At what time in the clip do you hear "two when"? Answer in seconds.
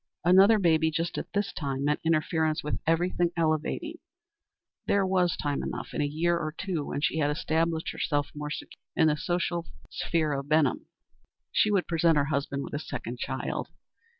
6.57-7.01